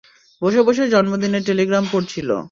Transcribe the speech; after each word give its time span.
বসে 0.41 0.61
বসে 0.63 0.83
জন্মদিনের 0.87 1.45
টেলিগ্রাম 1.45 1.85
পড়ছিল। 1.91 2.29